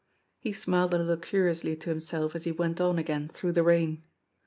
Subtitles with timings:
[0.39, 4.01] He smiled a little curiously to himself as he went on again through the rain.